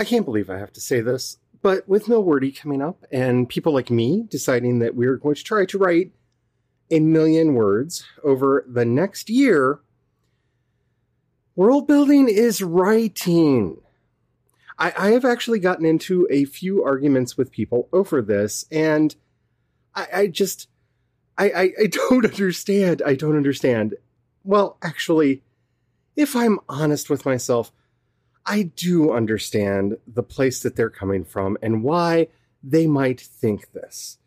[0.00, 3.74] I can't believe I have to say this, but with Milwordy coming up and people
[3.74, 6.12] like me deciding that we're going to try to write
[6.90, 9.80] a million words over the next year,
[11.54, 13.76] world building is writing.
[14.78, 19.14] I, I have actually gotten into a few arguments with people over this, and
[19.94, 20.66] I, I just,
[21.36, 23.02] I, I, I don't understand.
[23.04, 23.96] I don't understand.
[24.44, 25.42] Well, actually,
[26.16, 27.70] if I'm honest with myself,
[28.50, 32.26] I do understand the place that they're coming from and why
[32.64, 34.18] they might think this.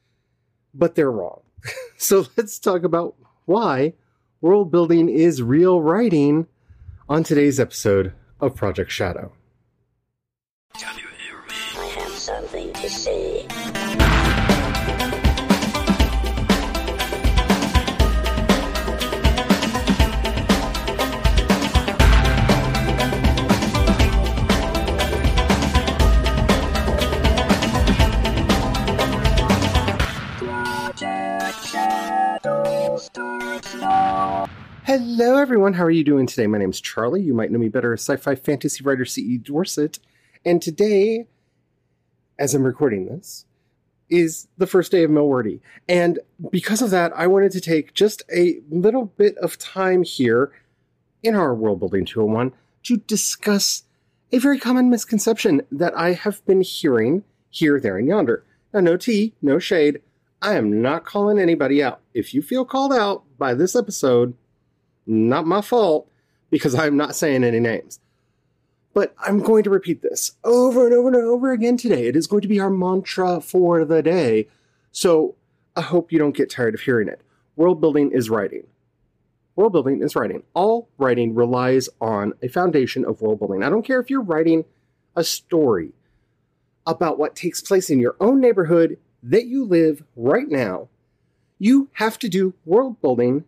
[0.73, 1.41] But they're wrong.
[1.97, 3.95] so let's talk about why
[4.39, 6.47] world building is real writing
[7.09, 9.33] on today's episode of Project Shadow.
[35.15, 35.73] Hello, everyone.
[35.73, 36.47] How are you doing today?
[36.47, 37.21] My name is Charlie.
[37.21, 39.37] You might know me better as sci fi fantasy writer C.E.
[39.37, 39.99] Dorsett.
[40.43, 41.27] And today,
[42.39, 43.45] as I'm recording this,
[44.09, 45.59] is the first day of Milwordy.
[45.87, 46.17] And
[46.49, 50.51] because of that, I wanted to take just a little bit of time here
[51.21, 53.83] in our World Building 201 to discuss
[54.31, 58.43] a very common misconception that I have been hearing here, there, and yonder.
[58.73, 60.01] Now, no tea, no shade.
[60.41, 62.01] I am not calling anybody out.
[62.15, 64.33] If you feel called out by this episode,
[65.05, 66.09] not my fault
[66.49, 67.99] because I'm not saying any names.
[68.93, 72.07] But I'm going to repeat this over and over and over again today.
[72.07, 74.47] It is going to be our mantra for the day.
[74.91, 75.35] So
[75.75, 77.21] I hope you don't get tired of hearing it.
[77.55, 78.67] World building is writing.
[79.55, 80.43] World building is writing.
[80.53, 83.63] All writing relies on a foundation of world building.
[83.63, 84.65] I don't care if you're writing
[85.15, 85.91] a story
[86.85, 90.89] about what takes place in your own neighborhood that you live right now.
[91.59, 93.45] You have to do world building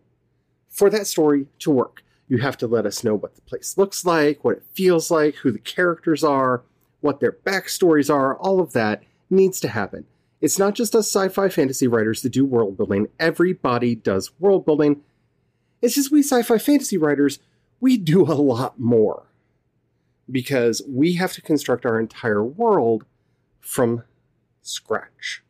[0.76, 2.04] for that story to work.
[2.28, 5.36] You have to let us know what the place looks like, what it feels like,
[5.36, 6.62] who the characters are,
[7.00, 10.04] what their backstories are, all of that needs to happen.
[10.42, 14.66] It's not just us sci fi fantasy writers that do world building, everybody does world
[14.66, 15.00] building.
[15.80, 17.38] It's just we sci fi fantasy writers,
[17.80, 19.24] we do a lot more
[20.30, 23.04] because we have to construct our entire world
[23.60, 24.02] from
[24.60, 25.42] scratch.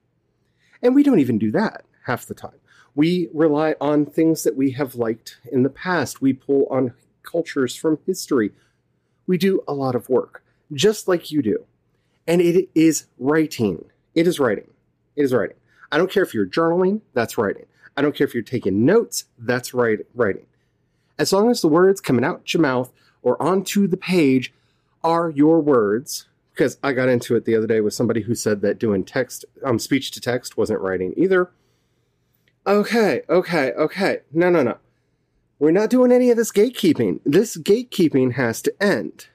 [0.82, 2.60] And we don't even do that half the time.
[2.96, 6.22] We rely on things that we have liked in the past.
[6.22, 8.52] We pull on cultures from history.
[9.26, 10.42] We do a lot of work,
[10.72, 11.66] just like you do.
[12.26, 13.84] And it is writing.
[14.14, 14.70] It is writing.
[15.14, 15.58] It is writing.
[15.92, 17.66] I don't care if you're journaling, that's writing.
[17.96, 20.46] I don't care if you're taking notes, that's writing.
[21.18, 22.92] As long as the words coming out your mouth
[23.22, 24.52] or onto the page
[25.04, 28.62] are your words, because I got into it the other day with somebody who said
[28.62, 31.50] that doing text, um, speech to text wasn't writing either.
[32.66, 34.20] Okay, okay, okay.
[34.32, 34.78] No, no, no.
[35.58, 37.20] We're not doing any of this gatekeeping.
[37.24, 39.28] This gatekeeping has to end.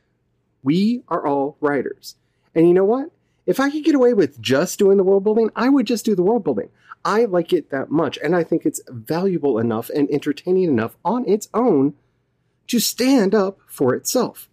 [0.64, 2.16] We are all writers.
[2.54, 3.10] And you know what?
[3.46, 6.14] If I could get away with just doing the world building, I would just do
[6.14, 6.70] the world building.
[7.04, 11.28] I like it that much, and I think it's valuable enough and entertaining enough on
[11.28, 11.96] its own
[12.68, 14.50] to stand up for itself.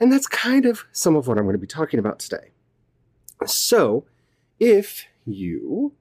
[0.00, 2.50] And that's kind of some of what I'm going to be talking about today.
[3.46, 4.04] So,
[4.58, 5.92] if you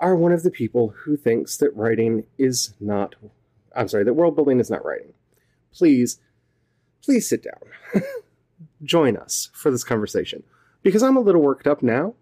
[0.00, 3.14] are one of the people who thinks that writing is not,
[3.74, 5.12] I'm sorry, that world building is not writing,
[5.72, 6.18] please,
[7.02, 8.02] please sit down.
[8.82, 10.42] Join us for this conversation.
[10.82, 12.14] Because I'm a little worked up now,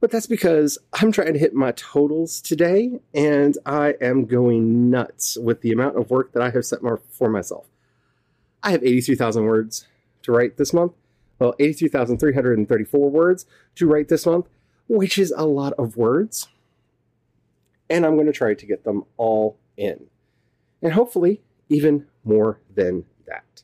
[0.00, 5.36] but that's because I'm trying to hit my totals today and I am going nuts
[5.36, 6.80] with the amount of work that I have set
[7.10, 7.66] for myself.
[8.62, 9.86] I have 83,000 words
[10.22, 10.92] to write this month.
[11.38, 13.46] Well, 83,334 words
[13.76, 14.48] to write this month,
[14.88, 16.48] which is a lot of words
[17.88, 20.06] and I'm going to try to get them all in.
[20.82, 23.62] And hopefully, even more than that.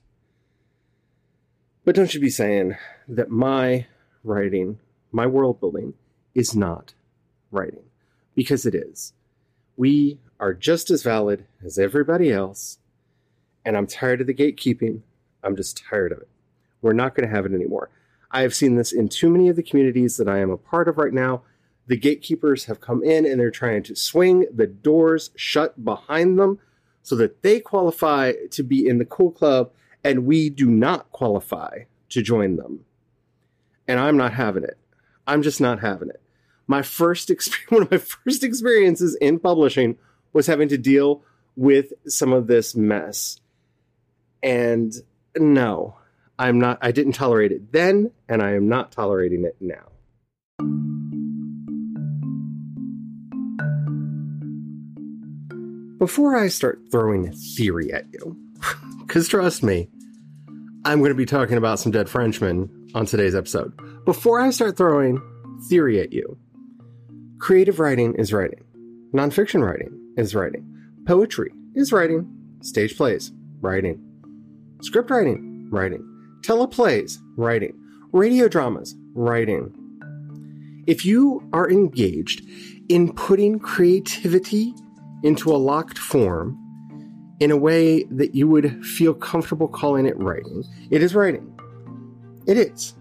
[1.85, 2.77] But don't you be saying
[3.09, 3.87] that my
[4.25, 4.79] writing,
[5.11, 5.95] my world building,
[6.35, 6.95] is not
[7.51, 7.85] writing,
[8.35, 9.13] because it is.
[9.77, 12.79] We are just as valid as everybody else,
[13.65, 15.03] and I'm tired of the gatekeeping.
[15.43, 16.29] I'm just tired of it.
[16.81, 17.91] We're not going to have it anymore.
[18.31, 20.89] I have seen this in too many of the communities that I am a part
[20.89, 21.43] of right now
[21.87, 26.59] the gatekeepers have come in and they're trying to swing the doors shut behind them
[27.03, 29.71] so that they qualify to be in the cool club
[30.05, 32.85] and we do not qualify to join them.
[33.89, 34.79] And I'm not having it.
[35.27, 36.21] I'm just not having it.
[36.67, 39.99] My first experience, one of my first experiences in publishing
[40.33, 41.23] was having to deal
[41.57, 43.41] with some of this mess.
[44.43, 44.93] And
[45.37, 45.97] no,
[46.39, 49.91] I'm not I didn't tolerate it then and I am not tolerating it now.
[56.03, 58.37] Before I start throwing theory at you,
[59.07, 59.89] cuz trust me,
[60.85, 63.73] I'm going to be talking about some dead Frenchmen on today's episode.
[64.05, 65.23] Before I start throwing
[65.69, 66.37] theory at you,
[67.39, 68.65] creative writing is writing.
[69.15, 70.67] Nonfiction writing is writing.
[71.07, 72.29] Poetry is writing.
[72.63, 74.03] Stage plays, writing.
[74.81, 76.03] Script writing, writing.
[76.41, 77.79] Teleplays, writing.
[78.11, 79.73] Radio dramas, writing.
[80.89, 82.43] If you are engaged
[82.89, 84.75] in putting creativity
[85.23, 86.59] into a locked form
[87.41, 91.49] in a way that you would feel comfortable calling it writing, it is writing.
[92.47, 92.95] It is.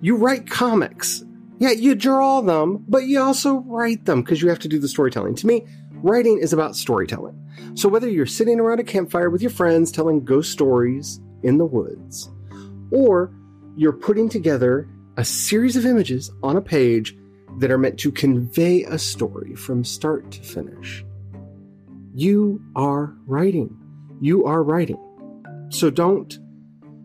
[0.00, 1.24] You write comics.
[1.58, 4.88] Yeah, you draw them, but you also write them because you have to do the
[4.88, 5.36] storytelling.
[5.36, 7.38] To me, writing is about storytelling.
[7.74, 11.64] So whether you're sitting around a campfire with your friends telling ghost stories in the
[11.64, 12.28] woods,
[12.90, 13.32] or
[13.76, 17.16] you're putting together a series of images on a page
[17.58, 21.04] that are meant to convey a story from start to finish.
[22.14, 23.76] You are writing.
[24.20, 24.98] You are writing.
[25.70, 26.38] So don't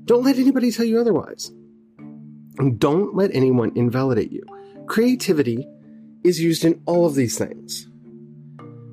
[0.06, 1.52] don't let anybody tell you otherwise.
[2.60, 4.44] And don't let anyone invalidate you.
[4.88, 5.68] Creativity
[6.24, 7.88] is used in all of these things.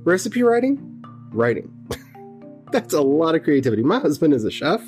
[0.04, 1.04] Recipe writing?
[1.32, 1.72] Writing.
[2.72, 3.82] That's a lot of creativity.
[3.82, 4.82] My husband is a chef.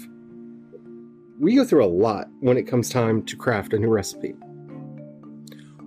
[1.39, 4.35] We go through a lot when it comes time to craft a new recipe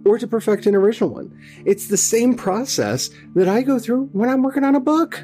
[0.06, 1.38] or to perfect an original one.
[1.66, 5.24] It's the same process that I go through when I'm working on a book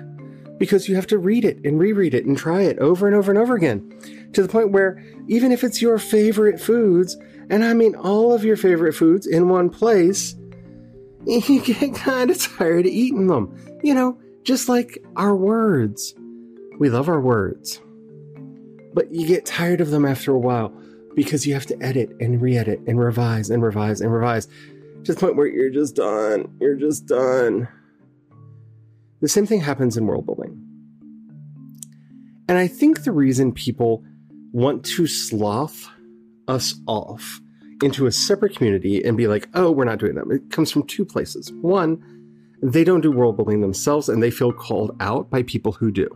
[0.57, 3.31] because you have to read it and reread it and try it over and over
[3.31, 3.89] and over again
[4.33, 7.18] to the point where even if it's your favorite foods,
[7.50, 10.36] and I mean all of your favorite foods in one place,
[11.25, 13.56] you get kind of tired of eating them.
[13.83, 16.13] You know, just like our words.
[16.77, 17.81] We love our words.
[18.94, 20.74] But you get tired of them after a while
[21.16, 24.48] because you have to edit and re edit and revise and revise and revise
[25.06, 26.56] to the point where you're just done.
[26.60, 27.68] You're just done.
[29.22, 30.62] The same thing happens in world building.
[32.48, 34.04] And I think the reason people
[34.52, 35.90] want to slough
[36.48, 37.42] us off
[37.82, 40.30] into a separate community and be like, oh, we're not doing that.
[40.30, 41.52] It comes from two places.
[41.62, 42.02] One,
[42.62, 46.08] they don't do world building themselves and they feel called out by people who do.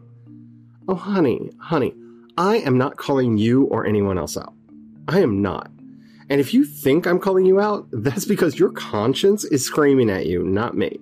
[0.88, 1.94] Oh, honey, honey,
[2.38, 4.54] I am not calling you or anyone else out.
[5.09, 5.71] I am not.
[6.29, 10.27] And if you think I'm calling you out, that's because your conscience is screaming at
[10.27, 11.00] you, not me.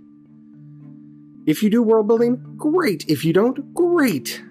[1.46, 3.04] If you do world building, great.
[3.10, 4.42] If you don't, great.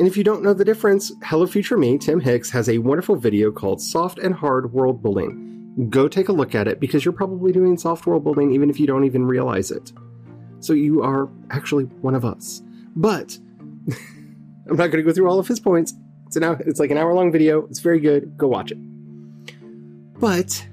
[0.00, 3.14] And if you don't know the difference, Hello Future Me, Tim Hicks, has a wonderful
[3.14, 5.86] video called Soft and Hard World Building.
[5.88, 8.80] Go take a look at it because you're probably doing soft world building even if
[8.80, 9.92] you don't even realize it.
[10.58, 12.62] So you are actually one of us.
[12.96, 13.38] But
[14.68, 15.94] I'm not going to go through all of his points.
[16.26, 17.66] It's an hour, it's like an hour long video.
[17.66, 18.36] It's very good.
[18.36, 18.78] Go watch it.
[20.18, 20.66] But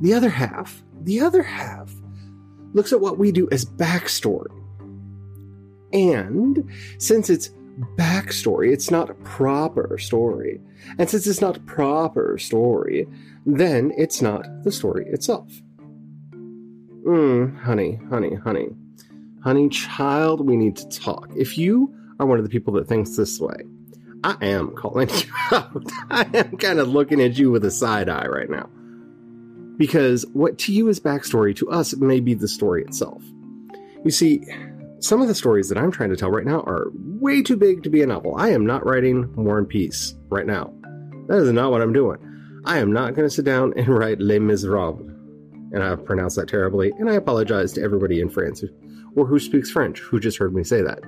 [0.00, 1.92] the other half, the other half
[2.74, 4.54] looks at what we do as backstory.
[5.92, 7.50] And since it's
[7.96, 10.60] backstory, it's not proper story.
[10.98, 13.06] And since it's not proper story,
[13.46, 15.50] then it's not the story itself.
[17.06, 18.68] Mmm, honey, honey, honey.
[19.42, 21.30] Honey, child, we need to talk.
[21.36, 23.56] If you are one of the people that thinks this way,
[24.24, 25.82] I am calling you out.
[26.10, 28.68] I am kind of looking at you with a side eye right now.
[29.76, 33.22] Because what to you is backstory, to us, it may be the story itself.
[34.04, 34.44] You see,
[35.00, 37.84] some of the stories that I'm trying to tell right now are way too big
[37.84, 38.34] to be a novel.
[38.36, 40.72] I am not writing War and Peace right now.
[41.28, 42.18] That is not what I'm doing.
[42.64, 45.00] I am not going to sit down and write Les Miserables.
[45.72, 48.64] And I've pronounced that terribly, and I apologize to everybody in France
[49.14, 51.00] or who speaks French who just heard me say that.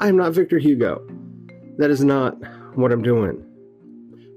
[0.00, 1.06] I am not Victor Hugo.
[1.78, 2.36] That is not
[2.76, 3.44] what I'm doing.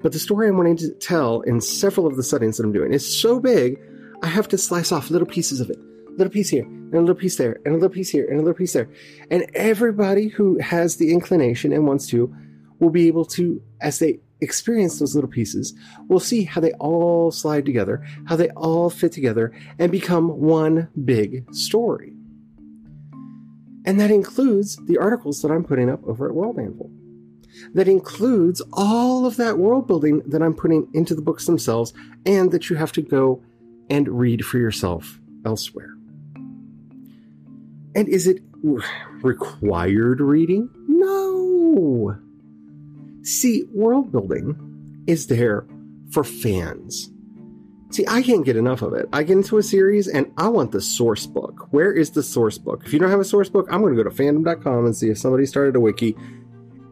[0.01, 2.93] But the story I'm wanting to tell in several of the settings that I'm doing
[2.93, 3.79] is so big,
[4.23, 5.77] I have to slice off little pieces of it.
[6.17, 8.43] Little piece here, and a little piece there, and a little piece here, and a
[8.43, 8.89] little piece there.
[9.29, 12.33] And everybody who has the inclination and wants to
[12.79, 15.73] will be able to, as they experience those little pieces,
[16.09, 20.89] will see how they all slide together, how they all fit together, and become one
[21.05, 22.13] big story.
[23.85, 26.91] And that includes the articles that I'm putting up over at World Anvil
[27.73, 31.93] that includes all of that world building that I'm putting into the books themselves
[32.25, 33.43] and that you have to go
[33.89, 35.93] and read for yourself elsewhere.
[37.93, 38.41] And is it
[39.21, 40.69] required reading?
[40.87, 42.17] No.
[43.23, 45.65] See, world building is there
[46.11, 47.11] for fans.
[47.91, 49.09] See, I can't get enough of it.
[49.11, 51.67] I get into a series and I want the source book.
[51.71, 52.83] Where is the source book?
[52.85, 55.09] If you don't have a source book, I'm going to go to fandom.com and see
[55.09, 56.15] if somebody started a wiki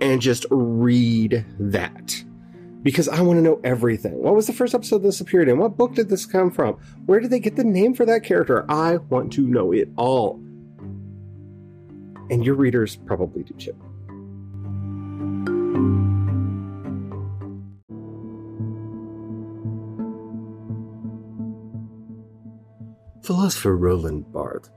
[0.01, 2.23] and just read that.
[2.83, 4.13] because I want to know everything.
[4.23, 5.57] What was the first episode this appeared in?
[5.57, 6.75] What book did this come from?
[7.05, 8.65] Where did they get the name for that character?
[8.69, 10.35] I want to know it all.
[12.29, 13.75] And your readers probably do too.
[23.23, 24.71] Philosopher Roland Barthes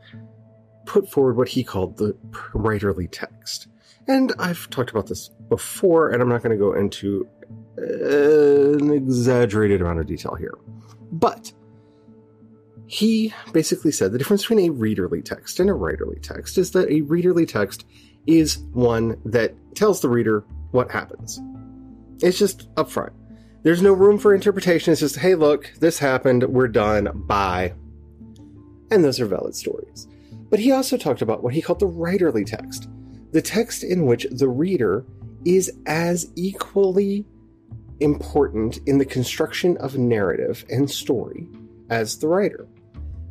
[0.85, 2.13] put forward what he called the
[2.53, 3.69] writerly text.
[4.09, 7.27] And I've talked about this before, and I'm not going to go into
[7.79, 10.55] uh, an exaggerated amount of detail here.
[11.13, 11.53] But
[12.87, 16.89] he basically said the difference between a readerly text and a writerly text is that
[16.89, 17.87] a readerly text
[18.27, 21.41] is one that tells the reader what happens.
[22.23, 23.13] It's just upfront.
[23.63, 24.93] There's no room for interpretation.
[24.93, 26.45] It's just, hey, look, this happened.
[26.45, 27.09] We're done.
[27.27, 27.75] Bye.
[28.91, 30.09] And those are valid stories.
[30.51, 32.89] But he also talked about what he called the writerly text
[33.33, 35.05] the text in which the reader
[35.45, 37.25] is as equally
[38.01, 41.49] important in the construction of narrative and story
[41.91, 42.67] as the writer.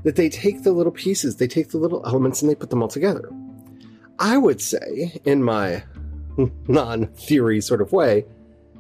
[0.04, 2.82] That they take the little pieces, they take the little elements, and they put them
[2.82, 3.32] all together.
[4.18, 5.84] I would say, in my
[6.68, 8.26] non theory sort of way,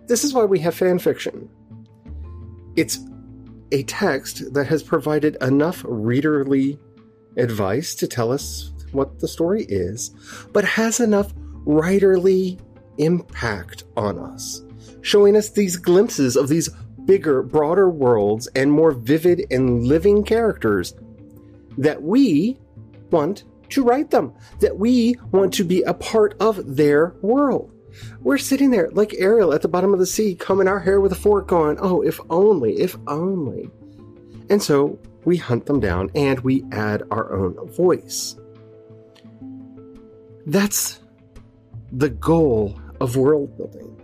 [0.08, 1.48] this is why we have fan fiction.
[2.75, 3.00] It's
[3.72, 6.80] a text that has provided enough readerly
[7.38, 10.12] advice to tell us what the story is,
[10.53, 11.33] but has enough
[11.65, 12.60] writerly
[12.98, 14.63] impact on us,
[15.01, 16.69] showing us these glimpses of these
[17.05, 20.93] bigger, broader worlds and more vivid and living characters
[21.77, 22.57] that we
[23.10, 27.71] want to write them, that we want to be a part of their world.
[28.21, 31.12] We're sitting there like Ariel at the bottom of the sea, combing our hair with
[31.12, 33.69] a fork, going, Oh, if only, if only.
[34.50, 38.36] And so we hunt them down and we add our own voice.
[40.45, 41.00] That's
[41.91, 43.98] the goal of world building.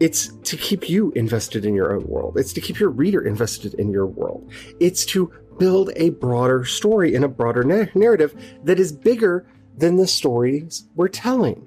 [0.00, 2.36] It's to keep you invested in your own world.
[2.36, 4.50] It's to keep your reader invested in your world.
[4.80, 8.34] It's to build a broader story and a broader na- narrative
[8.64, 9.46] that is bigger
[9.76, 11.66] than the stories we're telling.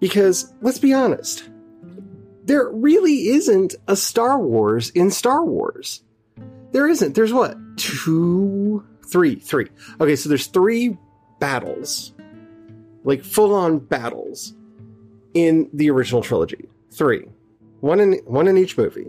[0.00, 1.48] Because let's be honest,
[2.44, 6.02] there really isn't a Star Wars in Star Wars.
[6.72, 7.14] There isn't.
[7.14, 7.56] There's what?
[7.76, 9.68] Two, three, three.
[10.00, 10.98] Okay, so there's three
[11.40, 12.12] battles,
[13.06, 14.52] like full on battles
[15.32, 16.68] in the original trilogy.
[16.92, 17.24] Three.
[17.80, 19.06] One in one in each movie.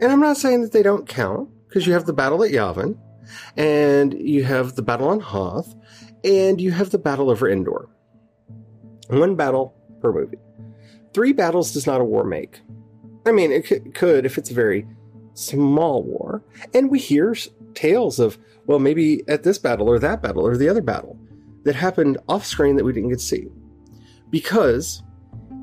[0.00, 2.98] And I'm not saying that they don't count, because you have the battle at Yavin,
[3.56, 5.74] and you have the battle on Hoth,
[6.24, 7.88] and you have the battle over Endor.
[9.08, 10.38] One battle per movie.
[11.12, 12.60] Three battles does not a war make.
[13.26, 14.86] I mean, it could if it's a very
[15.34, 16.42] small war.
[16.74, 17.36] And we hear
[17.74, 21.18] tales of, well, maybe at this battle or that battle or the other battle
[21.64, 23.48] that happened off screen that we didn't get to see.
[24.30, 25.02] Because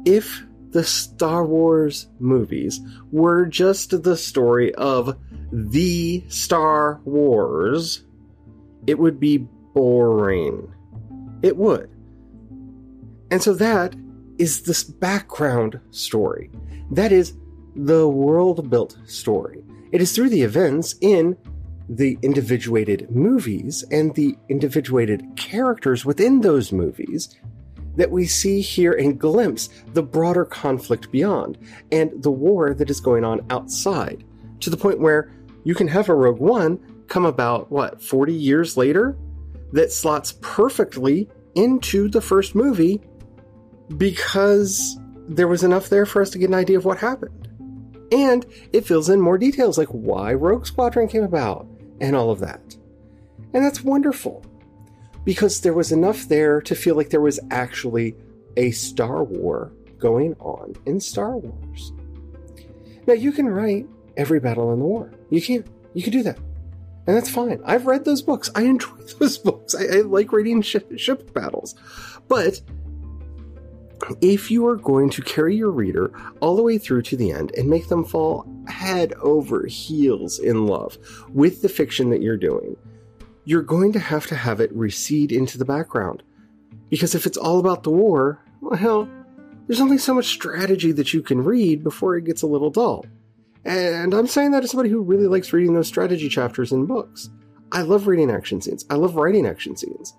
[0.06, 2.80] if the Star Wars movies
[3.12, 5.18] were just the story of
[5.52, 8.06] the Star Wars,
[8.88, 10.74] it would be boring.
[11.42, 11.90] It would.
[13.32, 13.96] And so that
[14.38, 16.50] is this background story.
[16.92, 17.34] That is
[17.76, 19.64] the world built story.
[19.92, 21.38] It is through the events in
[21.90, 27.36] the individuated movies and the individuated characters within those movies
[27.96, 31.58] that we see here and glimpse the broader conflict beyond
[31.92, 34.24] and the war that is going on outside
[34.60, 35.32] to the point where
[35.64, 39.18] you can have a Rogue One come about, what, 40 years later
[39.74, 43.02] that slots perfectly into the first movie
[43.98, 47.48] because there was enough there for us to get an idea of what happened.
[48.12, 51.68] And it fills in more details like why Rogue Squadron came about
[52.02, 52.76] and all of that.
[53.54, 54.46] And that's wonderful
[55.24, 58.16] because there was enough there to feel like there was actually
[58.58, 61.94] a Star War going on in Star Wars.
[63.08, 63.88] Now, you can write
[64.18, 65.12] every battle in the war.
[65.30, 65.66] You can.
[65.94, 66.38] You can do that.
[67.08, 67.60] And that's fine.
[67.66, 68.52] I've read those books.
[68.54, 69.74] I enjoy those books.
[69.74, 71.74] I, I like reading ship, ship battles.
[72.28, 72.62] But
[74.22, 77.52] if you are going to carry your reader all the way through to the end
[77.58, 80.98] and make them fall head over heels in love
[81.34, 82.76] with the fiction that you're doing,
[83.46, 86.24] you're going to have to have it recede into the background.
[86.90, 89.10] Because if it's all about the war, well, hell,
[89.68, 93.06] there's only so much strategy that you can read before it gets a little dull.
[93.66, 97.30] And I'm saying that as somebody who really likes reading those strategy chapters in books.
[97.72, 98.86] I love reading action scenes.
[98.90, 100.16] I love writing action scenes.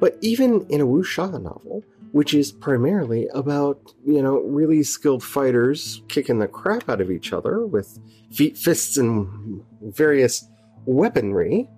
[0.00, 1.84] But even in a wuxia novel,
[2.18, 7.32] which is primarily about, you know, really skilled fighters kicking the crap out of each
[7.32, 7.96] other with
[8.32, 10.44] feet, fists, and various
[10.84, 11.70] weaponry,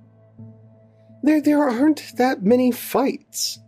[1.23, 3.59] there, there aren't that many fights.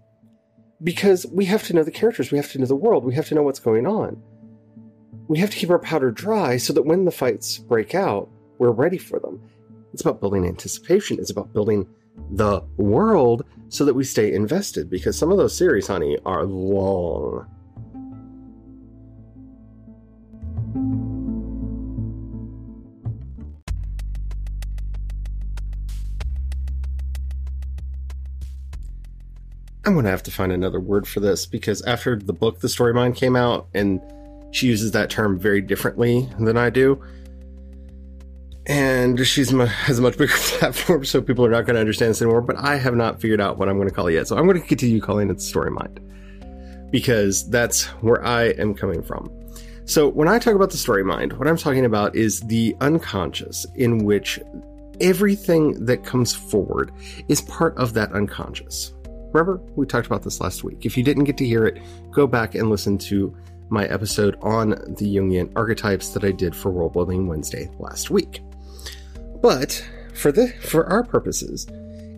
[0.83, 3.29] Because we have to know the characters, we have to know the world, we have
[3.29, 4.23] to know what's going on.
[5.29, 8.71] we have to keep our powder dry so that when the fights break out, we're
[8.71, 9.43] ready for them.
[9.93, 11.19] It's about building anticipation.
[11.19, 11.87] It's about building
[12.31, 17.47] the world so that we stay invested because some of those series, honey, are long.
[29.85, 32.69] I'm going to have to find another word for this because after the book, The
[32.69, 34.01] Story Mind, came out, and
[34.53, 37.03] she uses that term very differently than I do.
[38.67, 42.23] And she's has a much bigger platform, so people are not going to understand this
[42.23, 42.43] anymore.
[42.43, 44.29] But I have not figured out what I'm going to call it yet.
[44.29, 46.01] So I'm going to continue calling it Story Mind
[46.93, 49.31] because that's where I am coming from.
[49.85, 53.67] So when I talk about the story mind, what I'm talking about is the unconscious
[53.75, 54.39] in which
[55.01, 56.93] everything that comes forward
[57.29, 58.93] is part of that unconscious.
[59.33, 60.87] Remember, we talked about this last week.
[60.87, 63.35] If you didn't get to hear it, go back and listen to
[63.71, 68.41] my episode on the Jungian archetypes that I did for World Building Wednesday last week.
[69.43, 69.85] But
[70.15, 71.67] for the for our purposes,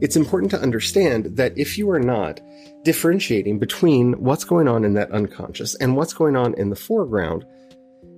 [0.00, 2.40] it's important to understand that if you are not
[2.84, 7.44] differentiating between what's going on in that unconscious and what's going on in the foreground,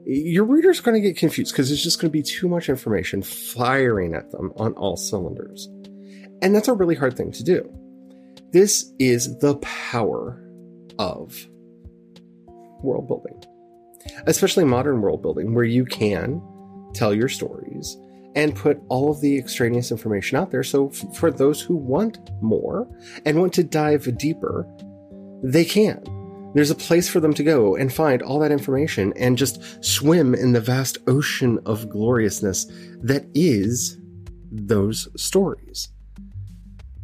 [0.04, 3.22] your reader's going to get confused because there's just going to be too much information
[3.22, 5.68] firing at them on all cylinders.
[6.42, 7.70] And that's a really hard thing to do.
[8.52, 10.42] This is the power
[10.98, 11.46] of
[12.82, 13.42] world building,
[14.26, 16.42] especially modern world building, where you can
[16.94, 17.96] tell your stories
[18.36, 20.62] and put all of the extraneous information out there.
[20.62, 22.86] So, f- for those who want more
[23.24, 24.66] and want to dive deeper,
[25.42, 26.02] they can.
[26.54, 30.34] There's a place for them to go and find all that information and just swim
[30.34, 32.66] in the vast ocean of gloriousness
[33.02, 33.98] that is
[34.50, 35.88] those stories.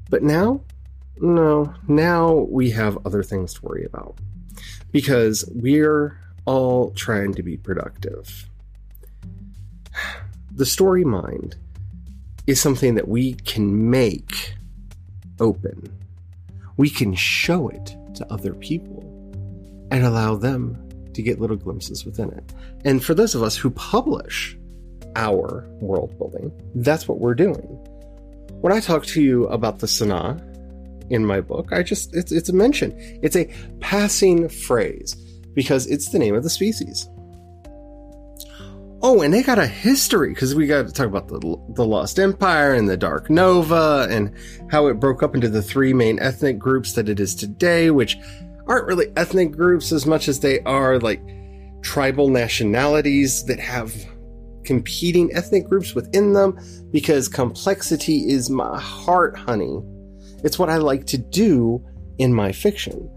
[0.08, 0.62] But now
[1.22, 4.16] no, now we have other things to worry about
[4.90, 8.48] because we're all trying to be productive.
[10.54, 11.56] The story mind
[12.46, 14.54] is something that we can make
[15.40, 15.92] open.
[16.76, 19.02] We can show it to other people
[19.90, 22.52] and allow them to get little glimpses within it.
[22.84, 24.56] And for those of us who publish
[25.16, 27.78] our world building, that's what we're doing.
[28.60, 30.40] When I talk to you about the Sana
[31.12, 31.72] in my book.
[31.72, 32.92] I just it's it's a mention.
[33.22, 33.48] It's a
[33.80, 35.14] passing phrase
[35.54, 37.08] because it's the name of the species.
[39.04, 42.20] Oh, and they got a history because we got to talk about the the Lost
[42.20, 44.32] Empire and the Dark Nova and
[44.70, 48.16] how it broke up into the three main ethnic groups that it is today, which
[48.68, 51.20] aren't really ethnic groups as much as they are like
[51.82, 53.92] tribal nationalities that have
[54.64, 56.56] competing ethnic groups within them
[56.92, 59.80] because complexity is my heart, honey.
[60.44, 61.84] It's what I like to do
[62.18, 63.10] in my fiction.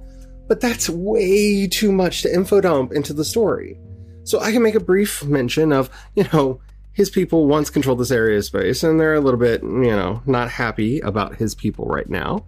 [0.48, 3.80] But that's way too much to info dump into the story.
[4.26, 6.60] So I can make a brief mention of, you know,
[6.94, 10.22] his people once controlled this area of space and they're a little bit, you know,
[10.26, 12.46] not happy about his people right now.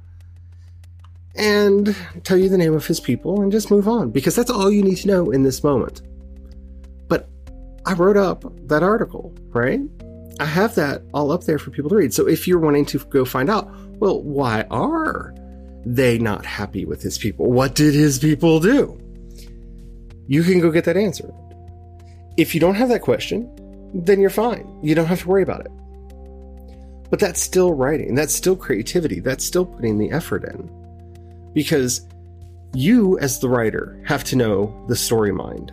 [1.36, 4.72] And tell you the name of his people and just move on because that's all
[4.72, 6.02] you need to know in this moment.
[7.08, 7.30] But
[7.86, 9.80] I wrote up that article, right?
[10.40, 12.14] I have that all up there for people to read.
[12.14, 15.36] So if you're wanting to go find out, well, why are
[15.86, 17.52] they not happy with his people?
[17.52, 19.00] What did his people do?
[20.26, 21.32] You can go get that answer.
[22.38, 23.52] If you don't have that question,
[23.94, 24.80] then you're fine.
[24.84, 25.72] You don't have to worry about it.
[27.10, 28.16] But that's still writing.
[28.16, 29.20] That's still creativity.
[29.20, 30.70] That's still putting the effort in.
[31.54, 32.06] Because
[32.74, 35.72] you, as the writer, have to know the story mind.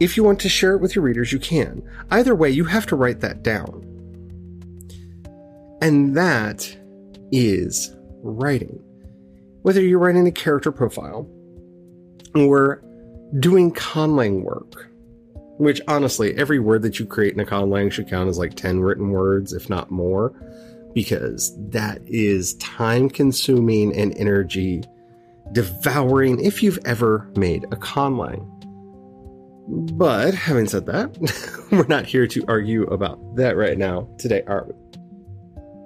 [0.00, 1.82] If you want to share it with your readers, you can.
[2.10, 3.84] Either way, you have to write that down.
[5.80, 6.76] And that
[7.32, 8.80] is writing.
[9.62, 11.28] Whether you're writing a character profile
[12.34, 12.82] or
[13.38, 14.90] doing conlang work,
[15.58, 18.80] which honestly, every word that you create in a conlang should count as like 10
[18.80, 20.32] written words, if not more,
[20.94, 24.82] because that is time consuming and energy
[25.52, 28.46] devouring if you've ever made a conlang.
[29.68, 31.16] But having said that,
[31.72, 34.74] we're not here to argue about that right now today, are we?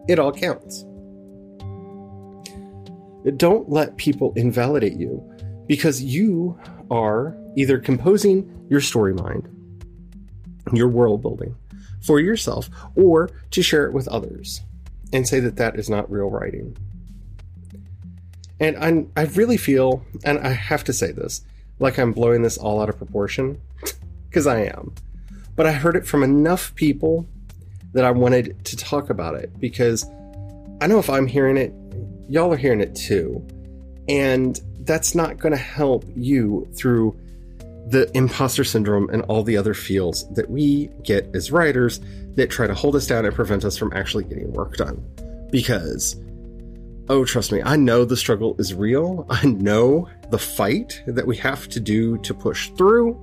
[0.08, 0.84] It all counts.
[3.36, 5.22] Don't let people invalidate you
[5.66, 6.58] because you
[6.92, 9.48] are either composing your story mind,
[10.72, 11.56] your world building
[12.02, 14.60] for yourself, or to share it with others
[15.12, 16.76] and say that that is not real writing.
[18.60, 21.42] And I'm, I really feel, and I have to say this,
[21.78, 23.60] like I'm blowing this all out of proportion,
[24.28, 24.94] because I am.
[25.56, 27.26] But I heard it from enough people
[27.94, 30.04] that I wanted to talk about it because
[30.80, 31.72] I know if I'm hearing it,
[32.28, 33.46] y'all are hearing it too.
[34.08, 37.18] And that's not going to help you through
[37.86, 42.00] the imposter syndrome and all the other feels that we get as writers
[42.34, 45.04] that try to hold us down and prevent us from actually getting work done.
[45.50, 46.16] Because,
[47.08, 49.26] oh, trust me, I know the struggle is real.
[49.30, 53.20] I know the fight that we have to do to push through.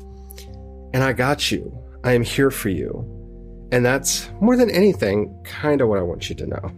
[0.93, 1.75] And I got you.
[2.03, 3.05] I am here for you.
[3.71, 6.71] And that's more than anything, kind of what I want you to know.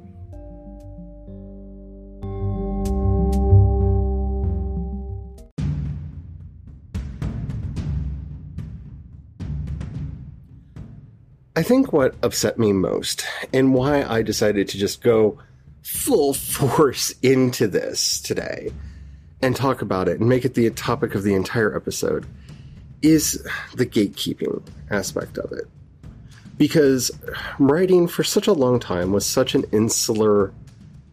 [11.61, 15.37] I think what upset me most and why I decided to just go
[15.83, 18.71] full force into this today
[19.43, 22.25] and talk about it and make it the topic of the entire episode
[23.03, 25.65] is the gatekeeping aspect of it.
[26.57, 27.11] Because
[27.59, 30.51] writing for such a long time was such an insular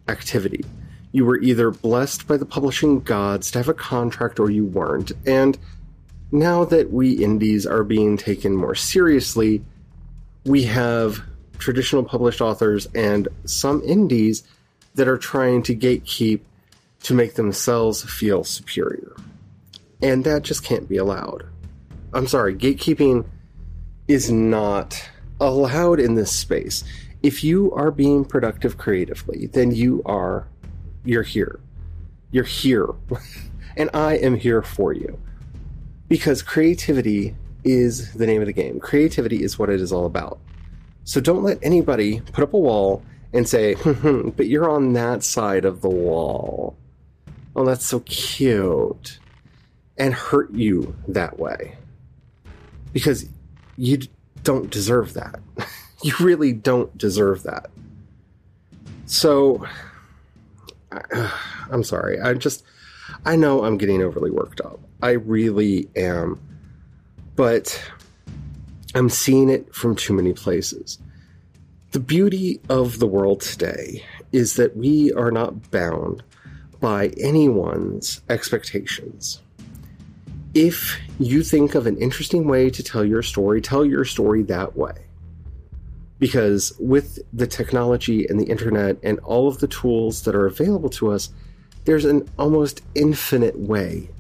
[0.09, 0.65] activity.
[1.13, 5.13] You were either blessed by the publishing gods to have a contract or you weren't.
[5.27, 5.59] And
[6.33, 9.63] now that we indies are being taken more seriously,
[10.49, 11.23] we have
[11.59, 14.45] traditional published authors and some indies
[14.95, 16.41] that are trying to gatekeep
[17.03, 19.15] to make themselves feel superior.
[20.03, 21.45] And that just can't be allowed.
[22.15, 23.27] I'm sorry, gatekeeping
[24.09, 26.83] is not allowed in this space.
[27.23, 30.49] If you are being productive creatively, then you are
[31.05, 31.61] you're here.
[32.31, 32.89] You're here.
[33.77, 35.19] and I am here for you.
[36.09, 37.37] Because creativity
[37.69, 38.81] is the name of the game.
[38.81, 40.39] Creativity is what it is all about.
[41.05, 43.03] So don't let anybody put up a wall
[43.33, 46.77] and say, but you're on that side of the wall.
[47.55, 49.19] Oh, that's so cute.
[49.97, 51.77] And hurt you that way.
[52.93, 53.27] Because
[53.77, 54.01] you
[54.45, 55.41] don't deserve that.
[56.03, 57.71] you really don't deserve that.
[59.07, 59.67] So,
[61.71, 62.21] I'm sorry.
[62.21, 62.65] I just,
[63.25, 64.79] I know I'm getting overly worked up.
[65.03, 66.41] I really am
[67.39, 67.81] but
[68.97, 70.99] I'm seeing it from too many places.
[71.93, 76.25] The beauty of the world today is that we are not bound
[76.81, 79.41] by anyone's expectations.
[80.53, 84.77] If you think of an interesting way to tell your story, tell your story that
[84.77, 84.97] way.
[86.19, 90.91] Because with the technology and the internet and all of the tools that are available
[90.91, 91.31] to us,
[91.85, 94.11] there's an almost infinite way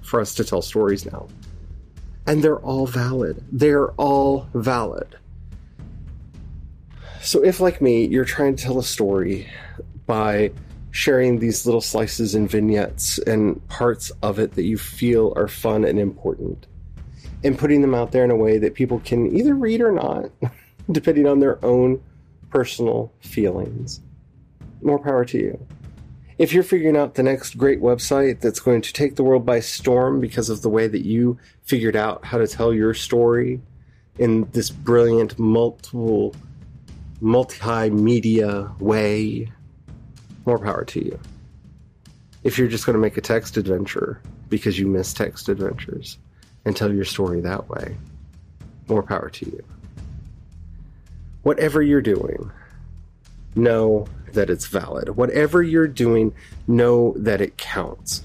[0.00, 1.28] for us to tell stories now
[2.26, 3.42] and they're all valid.
[3.50, 5.16] They're all valid.
[7.20, 9.48] So, if like me, you're trying to tell a story
[10.06, 10.50] by
[10.90, 15.84] sharing these little slices and vignettes and parts of it that you feel are fun
[15.84, 16.66] and important,
[17.44, 20.30] and putting them out there in a way that people can either read or not,
[20.92, 22.02] depending on their own
[22.50, 24.00] personal feelings,
[24.82, 25.66] more power to you.
[26.42, 29.60] If you're figuring out the next great website that's going to take the world by
[29.60, 33.60] storm because of the way that you figured out how to tell your story
[34.18, 36.34] in this brilliant multiple
[37.22, 39.52] multimedia way,
[40.44, 41.20] more power to you.
[42.42, 46.18] If you're just going to make a text adventure because you miss text adventures
[46.64, 47.96] and tell your story that way,
[48.88, 49.62] more power to you.
[51.44, 52.50] Whatever you're doing,
[53.54, 55.16] know that it's valid.
[55.16, 56.34] Whatever you're doing,
[56.66, 58.22] know that it counts.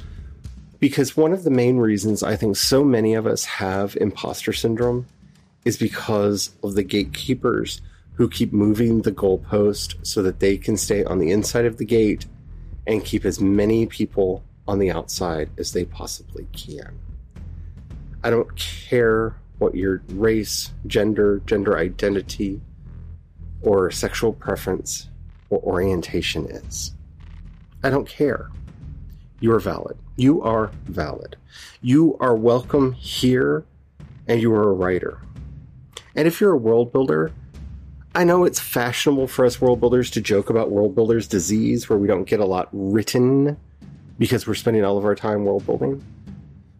[0.79, 5.07] Because one of the main reasons I think so many of us have imposter syndrome
[5.65, 7.81] is because of the gatekeepers
[8.13, 11.85] who keep moving the goalpost so that they can stay on the inside of the
[11.85, 12.25] gate
[12.85, 16.97] and keep as many people on the outside as they possibly can.
[18.23, 22.61] I don't care what your race, gender, gender identity,
[23.61, 25.09] or sexual preference
[25.49, 26.93] or orientation is.
[27.83, 28.49] I don't care.
[29.39, 29.97] You are valid.
[30.15, 31.35] You are valid.
[31.81, 33.65] You are welcome here,
[34.27, 35.21] and you are a writer.
[36.15, 37.31] And if you're a world builder,
[38.15, 41.99] I know it's fashionable for us world builders to joke about world builders disease where
[41.99, 43.57] we don't get a lot written
[44.17, 46.03] because we're spending all of our time world building.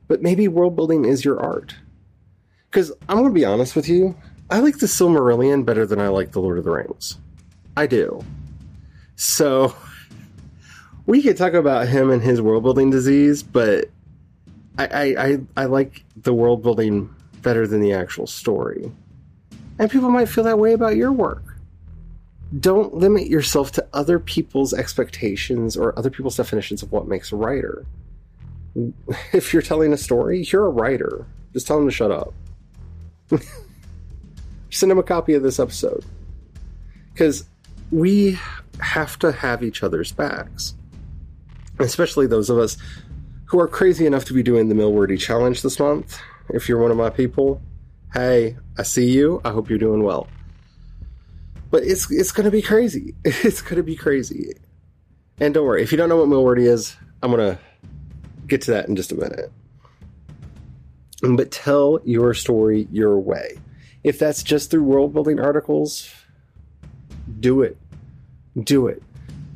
[0.08, 1.76] But maybe world building is your art.
[2.72, 4.18] Because I'm going to be honest with you,
[4.50, 7.20] I like the Silmarillion better than I like the Lord of the Rings.
[7.76, 8.24] I do.
[9.18, 9.76] So
[11.06, 13.90] we could talk about him and his world building disease, but
[14.78, 18.92] I, I, I, I like the world building better than the actual story.
[19.80, 21.44] And people might feel that way about your work.
[22.58, 27.36] Don't limit yourself to other people's expectations or other people's definitions of what makes a
[27.36, 27.86] writer.
[29.34, 31.26] If you're telling a story, you're a writer.
[31.52, 32.34] Just tell them to shut up.
[34.70, 36.06] Send them a copy of this episode.
[37.12, 37.46] Because
[37.90, 38.38] we
[38.80, 40.74] have to have each other's backs.
[41.80, 42.78] Especially those of us
[43.46, 46.20] who are crazy enough to be doing the Milwordy challenge this month.
[46.50, 47.62] if you're one of my people,
[48.14, 49.42] hey, I see you.
[49.44, 50.28] I hope you're doing well.
[51.70, 53.14] But it's it's gonna be crazy.
[53.26, 54.54] It's gonna be crazy.
[55.40, 57.60] And don't worry, if you don't know what Milwordy is, I'm gonna
[58.48, 59.52] get to that in just a minute.
[61.22, 63.58] But tell your story your way.
[64.04, 66.10] If that's just through world building articles,
[67.40, 67.78] do it.
[68.64, 69.04] Do it.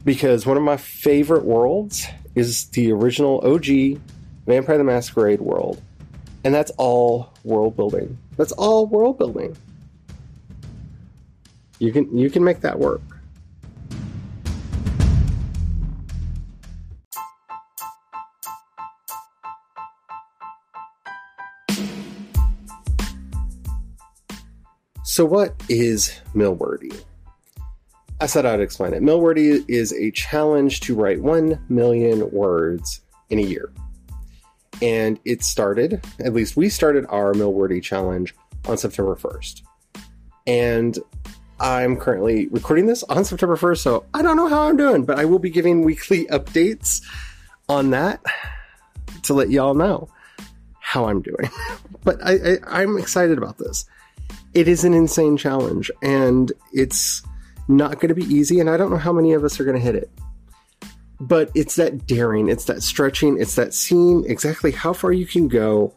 [0.04, 4.00] Because one of my favorite worlds is the original OG
[4.46, 5.82] Vampire the Masquerade world.
[6.44, 8.18] And that's all world building.
[8.38, 9.56] That's all world building.
[11.80, 13.02] You can you can make that work.
[25.04, 27.04] So what is Milwordy?
[28.22, 29.02] I said I'd explain it.
[29.02, 33.74] Milwordy is a challenge to write 1 million words in a year.
[34.80, 38.36] And it started, at least we started our Milwordy challenge
[38.68, 39.64] on September 1st.
[40.46, 41.00] And
[41.60, 45.18] I'm currently recording this on September 1st, so I don't know how I'm doing, but
[45.18, 47.02] I will be giving weekly updates
[47.70, 48.22] on that
[49.24, 50.10] to let y'all know
[50.80, 51.50] how I'm doing.
[52.04, 53.86] but I, I, I'm excited about this.
[54.54, 57.24] It is an insane challenge, and it's
[57.68, 59.78] not going to be easy, and I don't know how many of us are going
[59.78, 60.10] to hit it.
[61.20, 65.48] But it's that daring, it's that stretching, it's that seeing exactly how far you can
[65.48, 65.94] go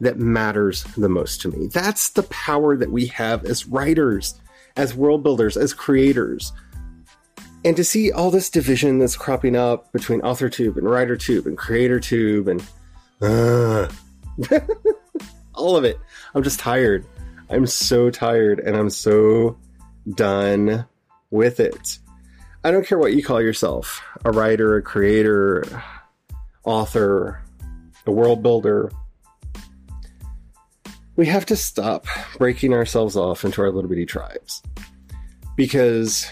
[0.00, 1.68] that matters the most to me.
[1.68, 4.40] That's the power that we have as writers,
[4.76, 6.52] as world builders, as creators.
[7.64, 12.50] And to see all this division that's cropping up between AuthorTube and WriterTube and CreatorTube
[12.50, 12.66] and
[13.20, 13.88] uh,
[15.54, 16.00] all of it,
[16.34, 17.06] I'm just tired.
[17.48, 19.56] I'm so tired and I'm so
[20.14, 20.84] done
[21.32, 21.98] with it.
[22.62, 25.64] I don't care what you call yourself a writer, a creator,
[26.62, 27.42] author,
[28.06, 28.92] a world builder.
[31.16, 32.06] We have to stop
[32.38, 34.62] breaking ourselves off into our little bitty tribes.
[35.56, 36.30] Because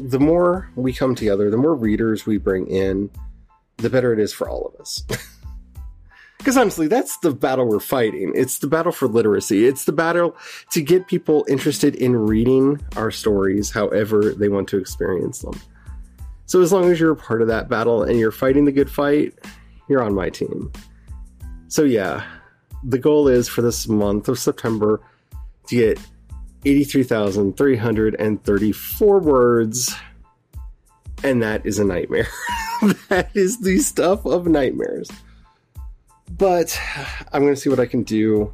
[0.00, 3.10] the more we come together, the more readers we bring in,
[3.76, 5.04] the better it is for all of us.
[6.42, 8.32] Because honestly, that's the battle we're fighting.
[8.34, 9.64] It's the battle for literacy.
[9.64, 10.36] It's the battle
[10.72, 15.54] to get people interested in reading our stories however they want to experience them.
[16.46, 18.90] So as long as you're a part of that battle and you're fighting the good
[18.90, 19.34] fight,
[19.88, 20.72] you're on my team.
[21.68, 22.24] So yeah,
[22.82, 25.00] the goal is for this month of September
[25.68, 26.00] to get
[26.64, 29.94] 83,334 words.
[31.22, 32.26] And that is a nightmare.
[33.10, 35.08] that is the stuff of nightmares.
[36.38, 36.80] But
[37.32, 38.52] I'm going to see what I can do.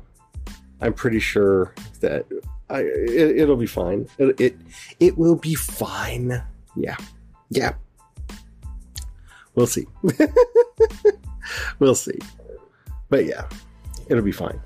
[0.81, 2.27] I'm pretty sure that
[2.71, 4.09] I, it, will be fine.
[4.19, 4.57] It, it
[5.01, 6.43] it will be fine.
[6.77, 6.97] Yeah,
[7.51, 7.75] yeah.
[9.55, 9.87] We'll see.
[11.79, 12.19] we'll see.
[13.09, 13.49] But yeah,
[14.09, 14.61] it'll be fine.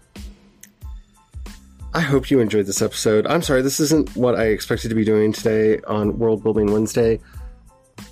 [1.95, 3.27] I hope you enjoyed this episode.
[3.27, 7.21] I'm sorry, this isn't what I expected to be doing today on World Building Wednesday,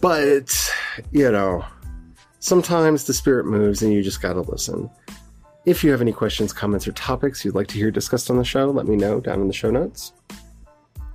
[0.00, 0.72] but
[1.10, 1.64] you know
[2.40, 4.90] sometimes the spirit moves and you just gotta listen.
[5.66, 8.44] If you have any questions, comments, or topics you'd like to hear discussed on the
[8.44, 10.12] show, let me know down in the show notes.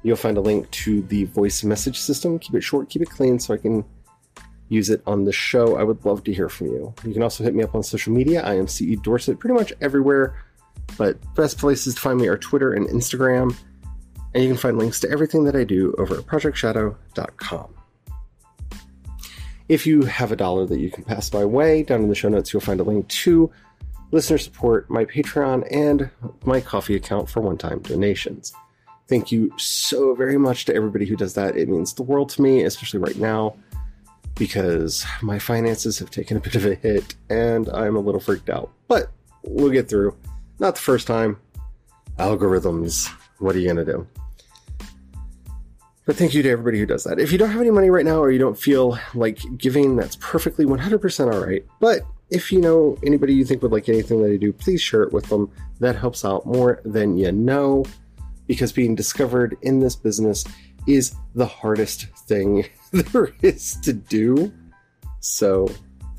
[0.03, 2.37] You'll find a link to the voice message system.
[2.37, 3.83] Keep it short, keep it clean so I can
[4.69, 5.77] use it on the show.
[5.77, 6.93] I would love to hear from you.
[7.03, 8.43] You can also hit me up on social media.
[8.43, 10.43] I am CE Dorsett pretty much everywhere,
[10.97, 13.55] but best places to find me are Twitter and Instagram.
[14.33, 17.74] And you can find links to everything that I do over at projectshadow.com.
[19.67, 22.29] If you have a dollar that you can pass my way, down in the show
[22.29, 23.51] notes, you'll find a link to
[24.11, 26.09] listener support, my Patreon, and
[26.43, 28.53] my Ko-fi account for one time donations.
[29.07, 31.57] Thank you so very much to everybody who does that.
[31.57, 33.55] It means the world to me, especially right now,
[34.35, 38.49] because my finances have taken a bit of a hit and I'm a little freaked
[38.49, 38.71] out.
[38.87, 39.11] But
[39.43, 40.15] we'll get through.
[40.59, 41.37] Not the first time.
[42.17, 43.09] Algorithms.
[43.39, 44.07] What are you going to do?
[46.05, 47.19] But thank you to everybody who does that.
[47.19, 50.15] If you don't have any money right now or you don't feel like giving, that's
[50.17, 51.65] perfectly 100% all right.
[51.79, 55.01] But if you know anybody you think would like anything that I do, please share
[55.01, 55.51] it with them.
[55.79, 57.85] That helps out more than you know
[58.45, 60.45] because being discovered in this business
[60.87, 64.53] is the hardest thing there is to do.
[65.21, 65.67] So,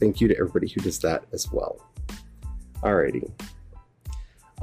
[0.01, 1.81] thank you to everybody who does that as well.
[2.83, 3.31] Alrighty.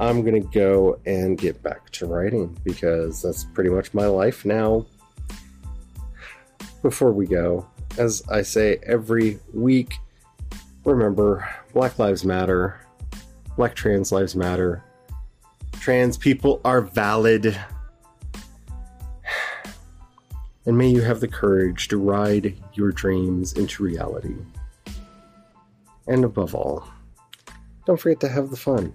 [0.00, 4.44] I'm going to go and get back to writing because that's pretty much my life
[4.44, 4.84] now
[6.84, 7.66] before we go,
[7.96, 9.94] as I say every week,
[10.84, 12.78] remember Black Lives Matter,
[13.56, 14.84] Black Trans Lives Matter,
[15.80, 17.58] trans people are valid.
[20.66, 24.36] And may you have the courage to ride your dreams into reality.
[26.06, 26.88] And above all,
[27.84, 28.94] don't forget to have the fun.